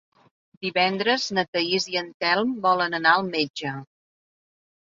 Divendres 0.65 1.25
na 1.39 1.43
Thaís 1.49 1.87
i 1.93 2.01
en 2.03 2.11
Telm 2.25 2.57
volen 2.65 2.99
anar 3.01 3.15
al 3.19 3.31
metge. 3.31 3.77